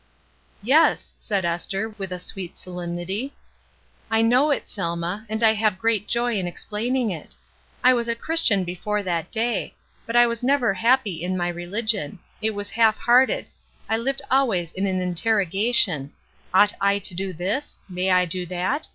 ''Yes," 0.65 1.11
said 1.19 1.45
Esther, 1.45 1.87
with 1.89 2.11
a 2.11 2.17
sweet 2.17 2.57
solemnity, 2.57 3.35
''I 4.11 4.23
know 4.23 4.49
it, 4.49 4.67
Selma, 4.67 5.27
and 5.29 5.43
I 5.43 5.53
have 5.53 5.77
great 5.77 6.07
joy 6.07 6.39
in 6.39 6.47
ex 6.47 6.65
plaining 6.65 7.11
it. 7.11 7.35
I 7.83 7.93
was 7.93 8.07
a 8.07 8.15
Christian 8.15 8.63
before 8.63 9.03
that 9.03 9.29
day; 9.31 9.75
but 10.07 10.15
I 10.15 10.25
was 10.25 10.41
never 10.41 10.73
happy 10.73 11.21
in 11.21 11.37
my 11.37 11.49
religion; 11.49 12.17
it 12.41 12.55
was 12.55 12.71
half 12.71 12.97
hearted; 12.97 13.45
I 13.87 13.97
lived 13.97 14.23
always 14.31 14.73
in 14.73 14.87
an 14.87 15.01
interrogation:' 15.01 16.13
Ought 16.51 16.73
I 16.81 16.97
to 16.97 17.13
do 17.13 17.31
this? 17.31 17.77
May 17.87 18.09
I 18.09 18.25
do 18.25 18.47
that 18.47 18.87